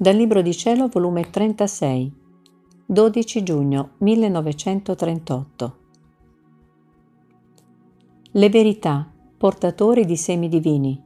Dal 0.00 0.16
Libro 0.16 0.40
di 0.40 0.54
Cielo, 0.54 0.88
volume 0.88 1.28
36, 1.28 2.10
12 2.86 3.42
giugno 3.42 3.90
1938. 3.98 5.76
Le 8.30 8.48
verità, 8.48 9.12
portatori 9.36 10.06
di 10.06 10.16
semi 10.16 10.48
divini. 10.48 10.98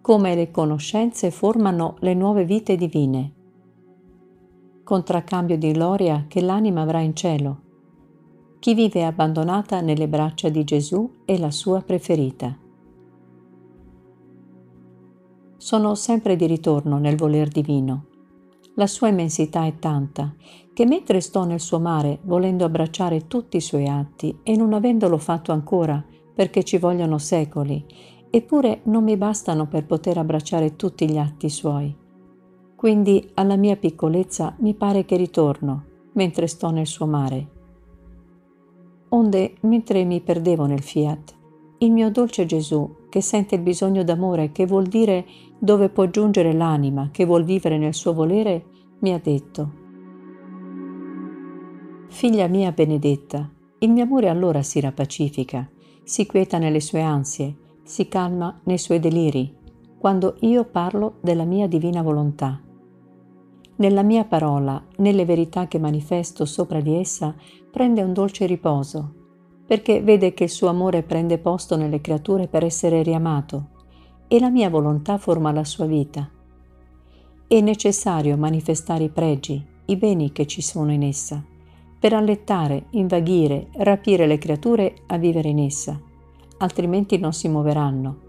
Come 0.00 0.36
le 0.36 0.52
conoscenze 0.52 1.32
formano 1.32 1.96
le 1.98 2.14
nuove 2.14 2.44
vite 2.44 2.76
divine. 2.76 3.32
Contraccambio 4.84 5.58
di 5.58 5.72
gloria 5.72 6.26
che 6.28 6.40
l'anima 6.40 6.82
avrà 6.82 7.00
in 7.00 7.16
cielo. 7.16 7.60
Chi 8.60 8.74
vive 8.74 9.04
abbandonata 9.04 9.80
nelle 9.80 10.06
braccia 10.06 10.48
di 10.48 10.62
Gesù 10.62 11.22
è 11.24 11.36
la 11.36 11.50
sua 11.50 11.80
preferita 11.80 12.66
sono 15.58 15.94
sempre 15.94 16.36
di 16.36 16.46
ritorno 16.46 16.98
nel 16.98 17.16
voler 17.16 17.48
divino. 17.48 18.06
La 18.76 18.86
sua 18.86 19.08
immensità 19.08 19.66
è 19.66 19.78
tanta 19.78 20.34
che 20.72 20.86
mentre 20.86 21.20
sto 21.20 21.44
nel 21.44 21.58
suo 21.58 21.80
mare 21.80 22.20
volendo 22.22 22.64
abbracciare 22.64 23.26
tutti 23.26 23.56
i 23.56 23.60
suoi 23.60 23.88
atti 23.88 24.38
e 24.44 24.56
non 24.56 24.72
avendolo 24.72 25.18
fatto 25.18 25.50
ancora 25.50 26.02
perché 26.32 26.62
ci 26.62 26.78
vogliono 26.78 27.18
secoli, 27.18 27.84
eppure 28.30 28.82
non 28.84 29.02
mi 29.02 29.16
bastano 29.16 29.66
per 29.66 29.84
poter 29.84 30.18
abbracciare 30.18 30.76
tutti 30.76 31.10
gli 31.10 31.18
atti 31.18 31.48
suoi. 31.48 31.92
Quindi 32.76 33.28
alla 33.34 33.56
mia 33.56 33.74
piccolezza 33.74 34.54
mi 34.60 34.74
pare 34.74 35.04
che 35.04 35.16
ritorno 35.16 35.84
mentre 36.12 36.46
sto 36.46 36.70
nel 36.70 36.86
suo 36.86 37.06
mare. 37.06 37.48
Onde, 39.08 39.56
mentre 39.62 40.04
mi 40.04 40.20
perdevo 40.20 40.66
nel 40.66 40.82
fiat, 40.82 41.34
il 41.78 41.90
mio 41.90 42.10
dolce 42.10 42.44
Gesù, 42.44 43.06
che 43.08 43.20
sente 43.20 43.54
il 43.54 43.62
bisogno 43.62 44.02
d'amore, 44.04 44.52
che 44.52 44.66
vuol 44.66 44.86
dire 44.86 45.24
dove 45.58 45.88
può 45.88 46.06
giungere 46.06 46.52
l'anima, 46.52 47.08
che 47.10 47.24
vuol 47.24 47.44
vivere 47.44 47.78
nel 47.78 47.94
suo 47.94 48.12
volere, 48.12 48.64
mi 49.00 49.12
ha 49.12 49.20
detto, 49.22 49.86
Figlia 52.08 52.46
mia 52.46 52.72
benedetta, 52.72 53.50
il 53.80 53.90
mio 53.90 54.04
amore 54.04 54.28
allora 54.28 54.62
si 54.62 54.80
rapacifica, 54.80 55.68
si 56.02 56.26
quieta 56.26 56.58
nelle 56.58 56.80
sue 56.80 57.02
ansie, 57.02 57.56
si 57.82 58.08
calma 58.08 58.58
nei 58.64 58.78
suoi 58.78 58.98
deliri, 58.98 59.54
quando 59.98 60.36
io 60.40 60.64
parlo 60.64 61.16
della 61.20 61.44
mia 61.44 61.66
divina 61.66 62.02
volontà. 62.02 62.60
Nella 63.76 64.02
mia 64.02 64.24
parola, 64.24 64.82
nelle 64.96 65.24
verità 65.24 65.68
che 65.68 65.78
manifesto 65.78 66.44
sopra 66.44 66.80
di 66.80 66.94
essa, 66.94 67.34
prende 67.70 68.02
un 68.02 68.12
dolce 68.12 68.46
riposo, 68.46 69.14
perché 69.66 70.00
vede 70.00 70.34
che 70.34 70.44
il 70.44 70.50
suo 70.50 70.68
amore 70.68 71.02
prende 71.02 71.38
posto 71.38 71.76
nelle 71.76 72.00
creature 72.00 72.48
per 72.48 72.64
essere 72.64 73.02
riamato 73.02 73.76
e 74.28 74.38
la 74.38 74.50
mia 74.50 74.70
volontà 74.70 75.18
forma 75.18 75.50
la 75.50 75.64
sua 75.64 75.86
vita. 75.86 76.28
È 77.46 77.60
necessario 77.60 78.36
manifestare 78.36 79.04
i 79.04 79.08
pregi, 79.08 79.64
i 79.86 79.96
beni 79.96 80.32
che 80.32 80.46
ci 80.46 80.62
sono 80.62 80.92
in 80.92 81.02
essa, 81.02 81.42
per 81.98 82.12
allettare, 82.12 82.86
invaghire, 82.90 83.68
rapire 83.78 84.26
le 84.26 84.38
creature 84.38 84.94
a 85.06 85.16
vivere 85.16 85.48
in 85.48 85.58
essa, 85.58 86.00
altrimenti 86.58 87.18
non 87.18 87.32
si 87.32 87.48
muoveranno. 87.48 88.26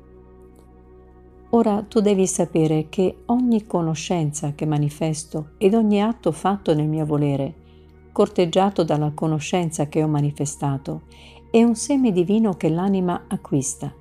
Ora 1.51 1.83
tu 1.83 1.99
devi 1.99 2.25
sapere 2.25 2.87
che 2.89 3.23
ogni 3.25 3.65
conoscenza 3.65 4.53
che 4.53 4.65
manifesto 4.65 5.49
ed 5.57 5.73
ogni 5.73 6.01
atto 6.01 6.31
fatto 6.31 6.73
nel 6.73 6.87
mio 6.87 7.05
volere 7.05 7.67
corteggiato 8.11 8.83
dalla 8.83 9.11
conoscenza 9.13 9.87
che 9.87 10.03
ho 10.03 10.07
manifestato, 10.09 11.03
è 11.49 11.63
un 11.63 11.75
seme 11.75 12.11
divino 12.11 12.55
che 12.55 12.67
l'anima 12.67 13.25
acquista. 13.29 13.93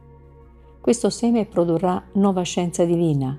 Questo 0.80 1.10
seme 1.10 1.44
produrrà 1.44 2.02
nuova 2.14 2.42
scienza 2.42 2.84
divina 2.84 3.38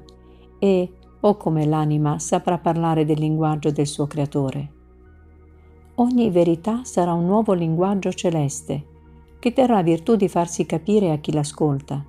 e, 0.59 0.91
o 1.21 1.27
oh 1.27 1.37
come 1.37 1.65
l'anima 1.65 2.19
saprà 2.19 2.57
parlare 2.57 3.05
del 3.05 3.19
linguaggio 3.19 3.71
del 3.71 3.87
suo 3.87 4.07
creatore. 4.07 4.71
Ogni 5.95 6.29
verità 6.29 6.83
sarà 6.83 7.13
un 7.13 7.25
nuovo 7.25 7.53
linguaggio 7.53 8.11
celeste, 8.11 8.85
che 9.39 9.53
terrà 9.53 9.81
virtù 9.81 10.15
di 10.15 10.27
farsi 10.27 10.65
capire 10.65 11.11
a 11.11 11.17
chi 11.17 11.31
l'ascolta 11.31 12.05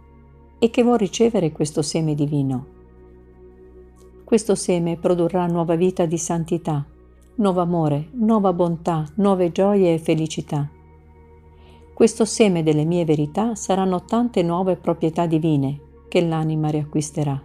e 0.58 0.70
che 0.70 0.82
vuol 0.82 0.98
ricevere 0.98 1.52
questo 1.52 1.82
seme 1.82 2.14
divino. 2.14 2.78
Questo 4.24 4.54
seme 4.54 4.96
produrrà 4.96 5.46
nuova 5.46 5.74
vita 5.74 6.06
di 6.06 6.18
santità, 6.18 6.84
nuovo 7.36 7.60
amore, 7.60 8.10
nuova 8.12 8.52
bontà, 8.52 9.04
nuove 9.16 9.50
gioie 9.50 9.94
e 9.94 9.98
felicità. 9.98 10.68
Questo 12.00 12.24
seme 12.24 12.62
delle 12.62 12.86
mie 12.86 13.04
verità 13.04 13.54
saranno 13.54 14.04
tante 14.06 14.42
nuove 14.42 14.76
proprietà 14.76 15.26
divine 15.26 15.80
che 16.08 16.22
l'anima 16.22 16.70
riacquisterà. 16.70 17.38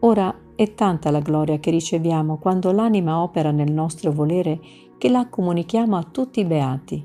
Ora 0.00 0.38
è 0.54 0.74
tanta 0.74 1.10
la 1.10 1.20
gloria 1.20 1.58
che 1.58 1.70
riceviamo 1.70 2.36
quando 2.36 2.70
l'anima 2.70 3.22
opera 3.22 3.52
nel 3.52 3.72
nostro 3.72 4.12
volere 4.12 4.60
che 4.98 5.08
la 5.08 5.30
comunichiamo 5.30 5.96
a 5.96 6.02
tutti 6.02 6.40
i 6.40 6.44
beati. 6.44 7.02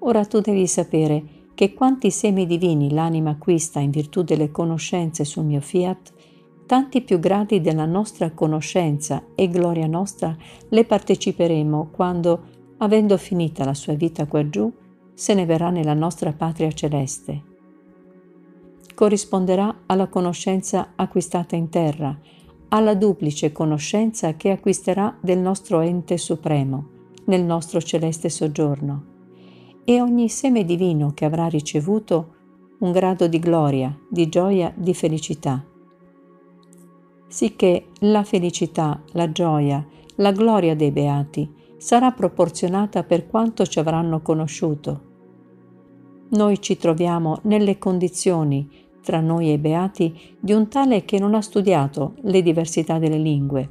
Ora 0.00 0.26
tu 0.26 0.40
devi 0.40 0.66
sapere 0.66 1.24
che 1.54 1.72
quanti 1.72 2.10
semi 2.10 2.44
divini 2.44 2.92
l'anima 2.92 3.30
acquista 3.30 3.80
in 3.80 3.90
virtù 3.90 4.20
delle 4.24 4.50
conoscenze 4.50 5.24
sul 5.24 5.44
mio 5.44 5.62
fiat, 5.62 6.12
tanti 6.66 7.00
più 7.00 7.18
gradi 7.18 7.62
della 7.62 7.86
nostra 7.86 8.30
conoscenza 8.32 9.24
e 9.34 9.48
gloria 9.48 9.86
nostra 9.86 10.36
le 10.68 10.84
parteciperemo 10.84 11.88
quando, 11.90 12.62
avendo 12.84 13.16
finita 13.16 13.64
la 13.64 13.74
sua 13.74 13.94
vita 13.94 14.26
qua 14.26 14.48
giù, 14.48 14.72
se 15.12 15.34
ne 15.34 15.44
verrà 15.44 15.70
nella 15.70 15.94
nostra 15.94 16.32
patria 16.32 16.70
celeste. 16.72 17.42
Corrisponderà 18.94 19.82
alla 19.86 20.08
conoscenza 20.08 20.92
acquistata 20.94 21.56
in 21.56 21.68
terra, 21.68 22.16
alla 22.68 22.94
duplice 22.94 23.52
conoscenza 23.52 24.34
che 24.34 24.50
acquisterà 24.50 25.16
del 25.20 25.38
nostro 25.38 25.80
ente 25.80 26.16
supremo, 26.16 26.88
nel 27.26 27.42
nostro 27.42 27.80
celeste 27.80 28.28
soggiorno. 28.28 29.12
E 29.84 30.00
ogni 30.00 30.28
seme 30.28 30.64
divino 30.64 31.12
che 31.12 31.24
avrà 31.24 31.46
ricevuto 31.46 32.34
un 32.78 32.92
grado 32.92 33.26
di 33.28 33.38
gloria, 33.38 33.96
di 34.08 34.28
gioia, 34.28 34.72
di 34.74 34.94
felicità 34.94 35.64
sicché 37.34 37.86
la 38.02 38.22
felicità, 38.22 39.02
la 39.14 39.32
gioia, 39.32 39.84
la 40.16 40.30
gloria 40.30 40.76
dei 40.76 40.92
beati 40.92 41.52
sarà 41.76 42.10
proporzionata 42.12 43.02
per 43.02 43.26
quanto 43.26 43.64
ci 43.66 43.78
avranno 43.78 44.20
conosciuto. 44.20 45.12
Noi 46.30 46.60
ci 46.60 46.76
troviamo 46.76 47.38
nelle 47.42 47.78
condizioni, 47.78 48.68
tra 49.02 49.20
noi 49.20 49.50
e 49.50 49.52
i 49.52 49.58
beati, 49.58 50.36
di 50.40 50.52
un 50.52 50.68
tale 50.68 51.04
che 51.04 51.18
non 51.18 51.34
ha 51.34 51.42
studiato 51.42 52.14
le 52.22 52.42
diversità 52.42 52.98
delle 52.98 53.18
lingue. 53.18 53.68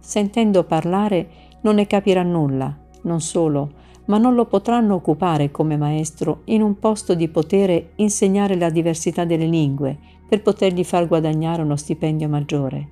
Sentendo 0.00 0.64
parlare 0.64 1.28
non 1.62 1.76
ne 1.76 1.86
capirà 1.86 2.22
nulla, 2.22 2.76
non 3.02 3.20
solo, 3.20 3.84
ma 4.06 4.18
non 4.18 4.34
lo 4.34 4.46
potranno 4.46 4.94
occupare 4.94 5.50
come 5.50 5.76
maestro 5.76 6.42
in 6.44 6.62
un 6.62 6.78
posto 6.78 7.14
di 7.14 7.28
potere 7.28 7.92
insegnare 7.96 8.56
la 8.56 8.70
diversità 8.70 9.24
delle 9.24 9.46
lingue, 9.46 9.98
per 10.28 10.42
potergli 10.42 10.84
far 10.84 11.06
guadagnare 11.06 11.62
uno 11.62 11.76
stipendio 11.76 12.28
maggiore. 12.28 12.88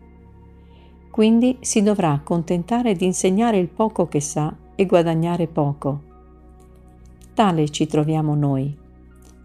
Quindi 1.14 1.58
si 1.60 1.80
dovrà 1.80 2.10
accontentare 2.10 2.96
di 2.96 3.04
insegnare 3.04 3.56
il 3.58 3.68
poco 3.68 4.08
che 4.08 4.18
sa 4.18 4.52
e 4.74 4.84
guadagnare 4.84 5.46
poco. 5.46 6.00
Tale 7.32 7.68
ci 7.68 7.86
troviamo 7.86 8.34
noi. 8.34 8.76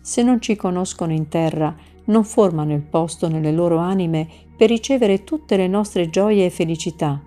Se 0.02 0.24
non 0.24 0.42
ci 0.42 0.56
conoscono 0.56 1.14
in 1.14 1.28
terra, 1.28 1.76
non 2.06 2.24
formano 2.24 2.74
il 2.74 2.82
posto 2.82 3.28
nelle 3.28 3.52
loro 3.52 3.78
anime 3.78 4.28
per 4.58 4.70
ricevere 4.70 5.24
tutte 5.24 5.58
le 5.58 5.68
nostre 5.68 6.10
gioie 6.10 6.46
e 6.46 6.50
felicità, 6.50 7.22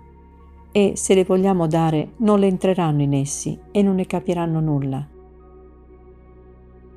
e 0.73 0.91
se 0.97 1.13
le 1.13 1.23
vogliamo 1.23 1.65
dare 1.65 2.09
non 2.17 2.41
le 2.41 2.47
entreranno 2.47 3.01
in 3.01 3.13
essi 3.13 3.57
e 3.71 3.81
non 3.81 3.95
ne 3.95 4.05
capiranno 4.05 4.59
nulla 4.59 5.07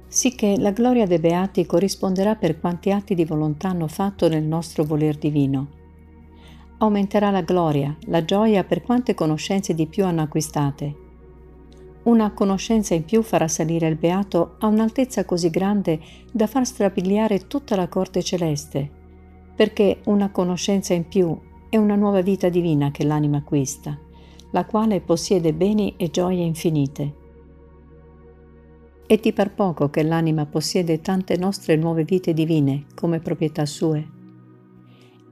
sicché 0.09 0.57
la 0.57 0.71
gloria 0.71 1.07
dei 1.07 1.19
beati 1.19 1.67
corrisponderà 1.67 2.37
per 2.37 2.59
quanti 2.59 2.91
atti 2.91 3.15
di 3.15 3.27
volontà 3.27 3.69
hanno 3.69 3.87
fatto 3.87 4.29
nel 4.29 4.45
nostro 4.45 4.83
voler 4.83 5.19
divino. 5.19 5.86
Aumenterà 6.79 7.31
la 7.31 7.41
gloria, 7.41 7.97
la 8.07 8.25
gioia 8.25 8.65
per 8.65 8.83
quante 8.83 9.15
conoscenze 9.15 9.75
di 9.75 9.87
più 9.87 10.05
hanno 10.05 10.23
acquistate. 10.23 11.05
Una 12.05 12.33
conoscenza 12.33 12.95
in 12.95 13.05
più 13.05 13.23
farà 13.23 13.49
salire 13.49 13.89
il 13.89 13.97
beato 13.97 14.57
a 14.59 14.67
un'altezza 14.67 15.25
così 15.25 15.51
grande 15.51 16.01
da 16.31 16.47
far 16.47 16.67
strabiliare 16.67 17.47
tutta 17.47 17.77
la 17.77 17.89
corte 17.89 18.23
celeste, 18.23 18.91
perché 19.55 20.01
una 20.05 20.31
conoscenza 20.31 20.95
in 20.95 21.09
più 21.09 21.37
è 21.69 21.77
una 21.77 21.97
nuova 21.97 22.21
vita 22.21 22.49
divina 22.49 22.91
che 22.91 23.05
l'anima 23.05 23.39
acquista, 23.39 23.99
la 24.51 24.65
quale 24.65 25.01
possiede 25.01 25.53
beni 25.53 25.95
e 25.97 26.11
gioie 26.11 26.45
infinite 26.45 27.25
e 29.07 29.21
ti 29.21 29.33
par 29.33 29.55
poco 29.55 29.89
che 29.89 30.03
l'anima 30.03 30.47
possiede 30.47 31.01
tante 31.01 31.37
nostre 31.37 31.77
nuove 31.77 32.03
vite 32.03 32.35
divine 32.35 32.87
come 32.95 33.21
proprietà 33.21 33.65
sue? 33.65 34.16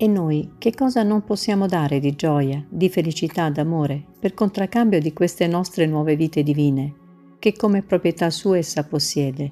E 0.05 0.07
noi 0.07 0.57
che 0.59 0.75
cosa 0.75 1.03
non 1.03 1.25
possiamo 1.25 1.67
dare 1.67 1.99
di 1.99 2.15
gioia, 2.15 2.63
di 2.69 2.91
felicità, 2.91 3.49
d'amore 3.49 4.05
per 4.19 4.35
contraccambio 4.35 5.01
di 5.01 5.15
queste 5.15 5.47
nostre 5.47 5.87
nuove 5.87 6.15
vite 6.15 6.43
divine, 6.43 6.95
che 7.39 7.55
come 7.55 7.81
proprietà 7.81 8.29
sua 8.29 8.59
essa 8.59 8.85
possiede? 8.85 9.51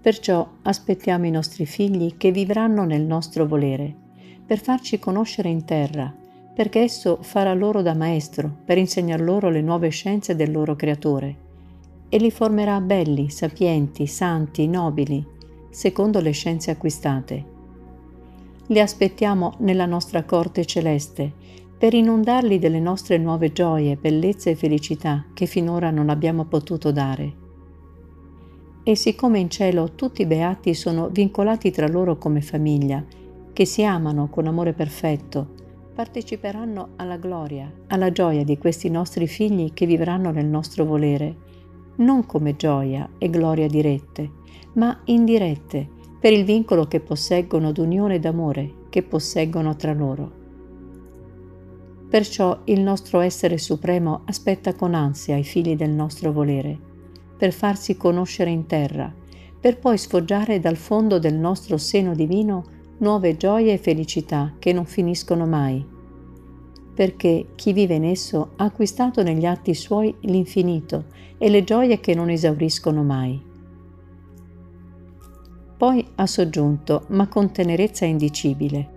Perciò 0.00 0.48
aspettiamo 0.62 1.26
i 1.26 1.32
nostri 1.32 1.66
figli 1.66 2.16
che 2.16 2.30
vivranno 2.30 2.84
nel 2.84 3.02
nostro 3.02 3.48
volere, 3.48 3.92
per 4.46 4.60
farci 4.60 5.00
conoscere 5.00 5.48
in 5.48 5.64
terra, 5.64 6.14
perché 6.54 6.82
esso 6.82 7.18
farà 7.20 7.52
loro 7.52 7.82
da 7.82 7.94
maestro, 7.94 8.58
per 8.64 8.78
insegnar 8.78 9.20
loro 9.20 9.50
le 9.50 9.60
nuove 9.60 9.88
scienze 9.88 10.36
del 10.36 10.52
loro 10.52 10.76
creatore, 10.76 11.36
e 12.08 12.18
li 12.18 12.30
formerà 12.30 12.80
belli, 12.80 13.28
sapienti, 13.28 14.06
santi, 14.06 14.68
nobili, 14.68 15.26
secondo 15.70 16.20
le 16.20 16.30
scienze 16.30 16.70
acquistate. 16.70 17.53
Li 18.68 18.80
aspettiamo 18.80 19.54
nella 19.58 19.84
nostra 19.84 20.24
corte 20.24 20.64
celeste, 20.64 21.32
per 21.76 21.92
inondarli 21.92 22.58
delle 22.58 22.80
nostre 22.80 23.18
nuove 23.18 23.52
gioie, 23.52 23.96
bellezze 23.96 24.50
e 24.50 24.54
felicità 24.54 25.26
che 25.34 25.44
finora 25.44 25.90
non 25.90 26.08
abbiamo 26.08 26.44
potuto 26.44 26.90
dare. 26.90 27.42
E 28.82 28.96
siccome 28.96 29.38
in 29.38 29.50
cielo 29.50 29.92
tutti 29.94 30.22
i 30.22 30.26
beati 30.26 30.72
sono 30.72 31.08
vincolati 31.08 31.70
tra 31.70 31.86
loro 31.88 32.16
come 32.16 32.40
famiglia, 32.40 33.04
che 33.52 33.66
si 33.66 33.84
amano 33.84 34.28
con 34.30 34.46
amore 34.46 34.72
perfetto, 34.72 35.46
parteciperanno 35.94 36.90
alla 36.96 37.18
gloria, 37.18 37.70
alla 37.88 38.10
gioia 38.12 38.44
di 38.44 38.56
questi 38.56 38.88
nostri 38.88 39.26
figli 39.26 39.74
che 39.74 39.84
vivranno 39.84 40.30
nel 40.30 40.46
nostro 40.46 40.86
volere, 40.86 41.36
non 41.96 42.24
come 42.24 42.56
gioia 42.56 43.08
e 43.18 43.28
gloria 43.28 43.68
dirette, 43.68 44.30
ma 44.74 45.02
indirette, 45.04 45.88
per 46.24 46.32
il 46.32 46.44
vincolo 46.46 46.86
che 46.86 47.00
posseggono 47.00 47.70
d'unione 47.70 48.14
e 48.14 48.18
d'amore 48.18 48.72
che 48.88 49.02
posseggono 49.02 49.76
tra 49.76 49.92
loro. 49.92 50.32
Perciò 52.08 52.60
il 52.64 52.80
nostro 52.80 53.20
essere 53.20 53.58
supremo 53.58 54.22
aspetta 54.24 54.72
con 54.72 54.94
ansia 54.94 55.36
i 55.36 55.44
figli 55.44 55.76
del 55.76 55.90
nostro 55.90 56.32
volere, 56.32 56.78
per 57.36 57.52
farsi 57.52 57.98
conoscere 57.98 58.48
in 58.48 58.64
terra, 58.64 59.12
per 59.60 59.78
poi 59.78 59.98
sfoggiare 59.98 60.60
dal 60.60 60.76
fondo 60.76 61.18
del 61.18 61.34
nostro 61.34 61.76
seno 61.76 62.14
divino 62.14 62.64
nuove 63.00 63.36
gioie 63.36 63.74
e 63.74 63.78
felicità 63.78 64.54
che 64.58 64.72
non 64.72 64.86
finiscono 64.86 65.44
mai. 65.44 65.86
Perché 66.94 67.48
chi 67.54 67.74
vive 67.74 67.96
in 67.96 68.04
esso 68.04 68.52
ha 68.56 68.64
acquistato 68.64 69.22
negli 69.22 69.44
atti 69.44 69.74
suoi 69.74 70.14
l'infinito 70.20 71.04
e 71.36 71.50
le 71.50 71.64
gioie 71.64 72.00
che 72.00 72.14
non 72.14 72.30
esauriscono 72.30 73.02
mai. 73.02 73.52
Poi 75.76 76.06
ha 76.14 76.26
soggiunto, 76.26 77.04
ma 77.08 77.26
con 77.28 77.50
tenerezza 77.50 78.04
indicibile. 78.04 78.88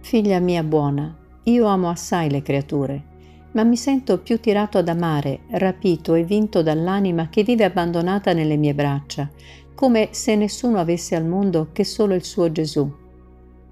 Figlia 0.00 0.38
mia 0.38 0.62
buona, 0.62 1.16
io 1.44 1.66
amo 1.66 1.88
assai 1.88 2.30
le 2.30 2.42
creature, 2.42 3.02
ma 3.52 3.64
mi 3.64 3.76
sento 3.76 4.18
più 4.18 4.38
tirato 4.40 4.78
ad 4.78 4.88
amare, 4.88 5.40
rapito 5.50 6.14
e 6.14 6.24
vinto 6.24 6.62
dall'anima 6.62 7.28
che 7.28 7.42
vive 7.42 7.64
abbandonata 7.64 8.32
nelle 8.32 8.56
mie 8.56 8.74
braccia, 8.74 9.30
come 9.74 10.08
se 10.10 10.36
nessuno 10.36 10.78
avesse 10.78 11.14
al 11.14 11.24
mondo 11.24 11.68
che 11.72 11.84
solo 11.84 12.14
il 12.14 12.24
suo 12.24 12.52
Gesù. 12.52 12.92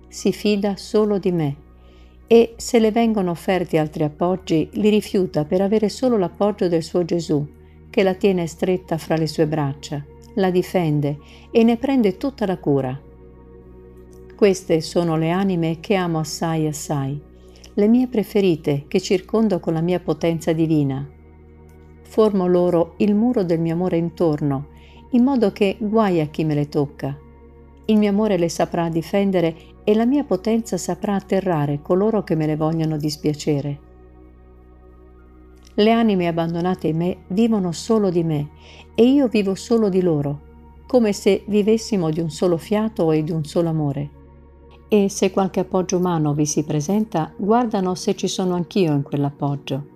Si 0.08 0.32
fida 0.32 0.76
solo 0.76 1.19
di 1.19 1.32
me 1.32 1.56
e 2.26 2.54
se 2.56 2.78
le 2.78 2.92
vengono 2.92 3.30
offerti 3.30 3.76
altri 3.76 4.04
appoggi 4.04 4.69
li 4.72 4.88
rifiuta 4.88 5.44
per 5.44 5.60
avere 5.60 5.88
solo 5.88 6.16
l'appoggio 6.16 6.69
del 6.69 6.82
suo 6.82 7.04
Gesù, 7.04 7.46
che 7.90 8.02
la 8.02 8.14
tiene 8.14 8.46
stretta 8.46 8.96
fra 8.96 9.16
le 9.16 9.26
sue 9.26 9.46
braccia, 9.46 10.02
la 10.34 10.50
difende 10.50 11.19
e 11.50 11.62
ne 11.62 11.76
prende 11.76 12.17
tutta 12.17 12.46
la 12.46 12.58
cura. 12.58 12.99
Queste 14.34 14.81
sono 14.81 15.17
le 15.17 15.31
anime 15.31 15.79
che 15.81 15.94
amo 15.94 16.19
assai 16.19 16.67
assai, 16.67 17.20
le 17.75 17.88
mie 17.88 18.08
preferite 18.08 18.84
che 18.88 19.00
circondo 19.00 19.61
con 19.61 19.73
la 19.73 19.81
mia 19.81 20.00
potenza 20.00 20.52
divina. 20.52 21.08
Formo 22.02 22.46
loro 22.46 22.94
il 22.99 23.14
muro 23.14 23.44
del 23.44 23.61
mio 23.61 23.75
amore 23.75 23.96
intorno 23.96 24.69
in 25.11 25.23
modo 25.23 25.52
che 25.52 25.76
guai 25.79 26.20
a 26.20 26.26
chi 26.26 26.44
me 26.44 26.55
le 26.55 26.69
tocca. 26.69 27.17
Il 27.87 27.99
mio 27.99 28.11
amore 28.11 28.38
le 28.38 28.49
saprà 28.49 28.88
difendere 28.88 29.55
e 29.84 29.94
la 29.94 30.06
mia 30.06 30.25
potenza 30.25 30.76
saprà 30.76 31.14
atterrare 31.14 31.81
coloro 31.82 32.23
che 32.23 32.34
me 32.34 32.46
le 32.46 32.56
vogliono 32.56 32.96
dispiacere. 32.96 33.90
Le 35.74 35.90
anime 35.90 36.26
abbandonate 36.26 36.88
in 36.88 36.96
me 36.98 37.24
vivono 37.28 37.72
solo 37.72 38.10
di 38.10 38.22
me 38.22 38.50
e 38.94 39.06
io 39.06 39.28
vivo 39.28 39.54
solo 39.54 39.88
di 39.88 40.02
loro, 40.02 40.50
come 40.86 41.14
se 41.14 41.44
vivessimo 41.46 42.10
di 42.10 42.20
un 42.20 42.28
solo 42.30 42.58
fiato 42.58 43.10
e 43.12 43.22
di 43.22 43.30
un 43.30 43.44
solo 43.44 43.70
amore. 43.70 44.10
E 44.88 45.08
se 45.08 45.30
qualche 45.30 45.60
appoggio 45.60 45.96
umano 45.96 46.34
vi 46.34 46.44
si 46.44 46.64
presenta, 46.64 47.32
guardano 47.34 47.94
se 47.94 48.14
ci 48.14 48.28
sono 48.28 48.54
anch'io 48.54 48.92
in 48.92 49.02
quell'appoggio. 49.02 49.86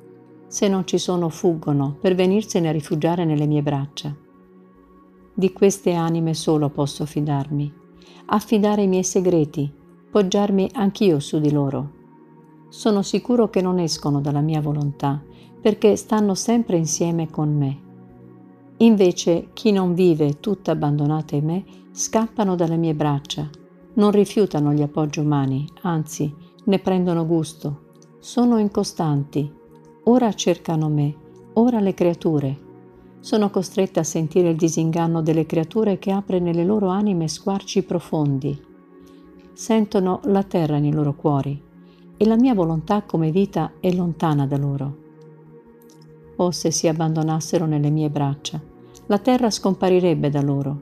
Se 0.46 0.68
non 0.68 0.86
ci 0.86 0.96
sono, 0.96 1.28
fuggono 1.28 1.98
per 2.00 2.14
venirsene 2.14 2.68
a 2.68 2.72
rifugiare 2.72 3.26
nelle 3.26 3.46
mie 3.46 3.60
braccia. 3.60 4.16
Di 5.34 5.52
queste 5.52 5.92
anime 5.92 6.32
solo 6.32 6.70
posso 6.70 7.04
fidarmi, 7.04 7.70
affidare 8.26 8.84
i 8.84 8.86
miei 8.86 9.04
segreti, 9.04 9.70
poggiarmi 10.10 10.70
anch'io 10.72 11.20
su 11.20 11.38
di 11.40 11.52
loro. 11.52 11.92
Sono 12.70 13.02
sicuro 13.02 13.50
che 13.50 13.60
non 13.60 13.78
escono 13.78 14.22
dalla 14.22 14.40
mia 14.40 14.62
volontà, 14.62 15.22
perché 15.66 15.96
stanno 15.96 16.36
sempre 16.36 16.76
insieme 16.76 17.28
con 17.28 17.52
me. 17.52 17.80
Invece 18.76 19.48
chi 19.52 19.72
non 19.72 19.94
vive 19.94 20.38
tutta 20.38 20.70
abbandonata 20.70 21.34
in 21.34 21.44
me, 21.44 21.64
scappano 21.90 22.54
dalle 22.54 22.76
mie 22.76 22.94
braccia, 22.94 23.50
non 23.94 24.12
rifiutano 24.12 24.72
gli 24.72 24.82
appoggi 24.82 25.18
umani, 25.18 25.68
anzi 25.82 26.32
ne 26.66 26.78
prendono 26.78 27.26
gusto. 27.26 27.80
Sono 28.20 28.58
incostanti, 28.58 29.52
ora 30.04 30.32
cercano 30.34 30.88
me, 30.88 31.12
ora 31.54 31.80
le 31.80 31.94
creature, 31.94 32.58
sono 33.18 33.50
costretta 33.50 33.98
a 33.98 34.04
sentire 34.04 34.50
il 34.50 34.56
disinganno 34.56 35.20
delle 35.20 35.46
creature 35.46 35.98
che 35.98 36.12
apre 36.12 36.38
nelle 36.38 36.64
loro 36.64 36.90
anime 36.90 37.26
squarci 37.26 37.82
profondi. 37.82 38.56
Sentono 39.52 40.20
la 40.26 40.44
terra 40.44 40.78
nei 40.78 40.92
loro 40.92 41.16
cuori 41.16 41.60
e 42.16 42.24
la 42.24 42.36
mia 42.36 42.54
volontà 42.54 43.02
come 43.02 43.32
vita 43.32 43.72
è 43.80 43.92
lontana 43.92 44.46
da 44.46 44.56
loro. 44.56 45.05
Oh, 46.36 46.50
se 46.50 46.70
si 46.70 46.88
abbandonassero 46.88 47.66
nelle 47.66 47.90
mie 47.90 48.10
braccia, 48.10 48.60
la 49.06 49.18
terra 49.18 49.50
scomparirebbe 49.50 50.30
da 50.30 50.42
loro. 50.42 50.80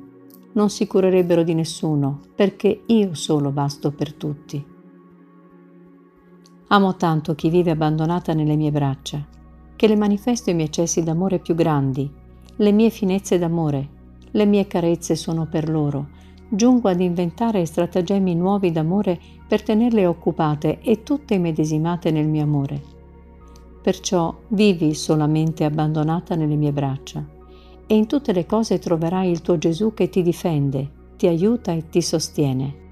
Non 0.52 0.70
si 0.70 0.86
curerebbero 0.86 1.42
di 1.42 1.54
nessuno, 1.54 2.20
perché 2.34 2.82
io 2.86 3.14
solo 3.14 3.50
basto 3.50 3.92
per 3.92 4.14
tutti. 4.14 4.64
Amo 6.68 6.96
tanto 6.96 7.34
chi 7.34 7.50
vive 7.50 7.70
abbandonata 7.70 8.32
nelle 8.32 8.56
mie 8.56 8.70
braccia, 8.70 9.24
che 9.76 9.86
le 9.86 9.96
manifesto 9.96 10.50
i 10.50 10.54
miei 10.54 10.68
eccessi 10.68 11.02
d'amore 11.02 11.38
più 11.38 11.54
grandi 11.54 12.22
le 12.58 12.70
mie 12.70 12.88
finezze 12.90 13.36
d'amore, 13.36 13.88
le 14.30 14.44
mie 14.46 14.68
carezze 14.68 15.16
sono 15.16 15.46
per 15.46 15.68
loro. 15.68 16.10
Giungo 16.48 16.88
ad 16.88 17.00
inventare 17.00 17.66
stratagemmi 17.66 18.32
nuovi 18.36 18.70
d'amore 18.70 19.18
per 19.48 19.62
tenerle 19.64 20.06
occupate 20.06 20.80
e 20.80 21.02
tutte 21.02 21.34
immedesimate 21.34 22.12
nel 22.12 22.28
mio 22.28 22.44
amore. 22.44 22.93
Perciò 23.84 24.34
vivi 24.48 24.94
solamente 24.94 25.62
abbandonata 25.62 26.34
nelle 26.34 26.56
mie 26.56 26.72
braccia 26.72 27.22
e 27.86 27.94
in 27.94 28.06
tutte 28.06 28.32
le 28.32 28.46
cose 28.46 28.78
troverai 28.78 29.30
il 29.30 29.42
tuo 29.42 29.58
Gesù 29.58 29.92
che 29.92 30.08
ti 30.08 30.22
difende, 30.22 30.90
ti 31.18 31.26
aiuta 31.26 31.70
e 31.72 31.90
ti 31.90 32.00
sostiene. 32.00 32.83